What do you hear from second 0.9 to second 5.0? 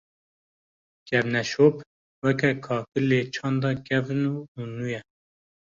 Kevneşop, weke kakilê çanda kevn û nû